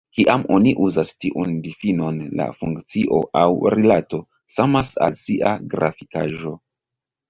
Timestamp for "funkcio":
2.63-3.23